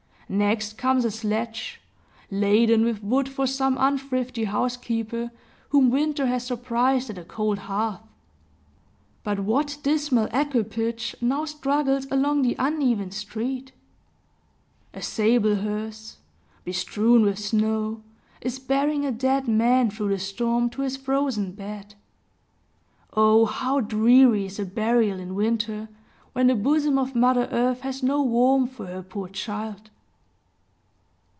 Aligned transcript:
Next 0.33 0.77
comes 0.77 1.03
a 1.03 1.11
sledge, 1.11 1.81
laden 2.29 2.85
with 2.85 3.03
wood 3.03 3.27
for 3.27 3.45
some 3.45 3.75
unthrifty 3.77 4.45
housekeeper, 4.45 5.29
whom 5.71 5.89
winter 5.89 6.25
has 6.25 6.45
surprised 6.45 7.09
at 7.09 7.17
a 7.17 7.25
cold 7.25 7.59
hearth. 7.67 7.99
But 9.25 9.41
what 9.41 9.77
dismal 9.83 10.29
equipage 10.31 11.17
now 11.19 11.43
struggles 11.43 12.07
along 12.09 12.43
the 12.43 12.55
uneven 12.57 13.11
street? 13.11 13.73
A 14.93 15.01
sable 15.01 15.55
hearse, 15.57 16.15
bestrewn 16.63 17.23
with 17.23 17.37
snow, 17.37 18.01
is 18.39 18.57
bearing 18.57 19.05
a 19.05 19.11
dead 19.11 19.49
man 19.49 19.89
through 19.89 20.07
the 20.07 20.17
storm 20.19 20.69
to 20.69 20.83
his 20.83 20.95
frozen 20.95 21.51
bed. 21.51 21.95
O, 23.11 23.43
how 23.43 23.81
dreary 23.81 24.45
is 24.45 24.59
a 24.59 24.65
burial 24.65 25.19
in 25.19 25.35
winter, 25.35 25.89
when 26.31 26.47
the 26.47 26.55
bosom 26.55 26.97
of 26.97 27.15
Mother 27.15 27.49
Earth 27.51 27.81
has 27.81 28.01
no 28.01 28.21
warmth 28.23 28.71
for 28.71 28.85
her 28.85 29.03
poor 29.03 29.27
child! 29.27 29.89